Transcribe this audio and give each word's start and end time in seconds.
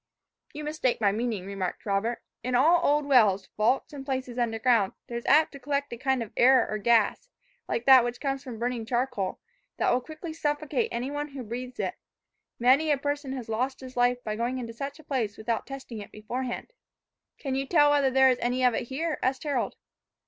"You 0.53 0.63
mistake 0.63 0.99
my 0.99 1.11
meaning," 1.11 1.45
remarked 1.45 1.85
Robert. 1.85 2.23
"In 2.41 2.55
all 2.55 2.79
old 2.83 3.05
wells, 3.05 3.49
vaults 3.55 3.93
and 3.93 4.03
places 4.03 4.39
under 4.39 4.57
ground, 4.57 4.93
there 5.05 5.17
is 5.19 5.27
apt 5.27 5.51
to 5.51 5.59
collect 5.59 5.93
a 5.93 5.97
kind 5.97 6.23
of 6.23 6.31
air 6.35 6.67
or 6.67 6.79
gas, 6.79 7.29
like 7.67 7.85
that 7.85 8.03
which 8.03 8.19
comes 8.19 8.43
from 8.43 8.57
burning 8.57 8.83
charcoal, 8.83 9.39
that 9.77 9.93
will 9.93 10.01
quickly 10.01 10.33
suffocate 10.33 10.89
any 10.91 11.11
one 11.11 11.27
who 11.27 11.43
breathes 11.43 11.79
it. 11.79 11.93
Many 12.57 12.89
a 12.89 12.97
person 12.97 13.33
has 13.33 13.47
lost 13.47 13.79
his 13.81 13.95
life 13.95 14.23
by 14.23 14.35
going 14.35 14.57
into 14.57 14.73
such 14.73 14.97
a 14.97 15.03
place 15.03 15.37
without 15.37 15.67
testing 15.67 15.99
it 15.99 16.11
beforehand." 16.11 16.73
"Can 17.37 17.53
you 17.53 17.67
tell 17.67 17.91
whether 17.91 18.09
there 18.09 18.29
is 18.31 18.39
any 18.41 18.65
of 18.65 18.73
it 18.73 18.87
here?" 18.87 19.19
asked 19.21 19.43
Harold. 19.43 19.75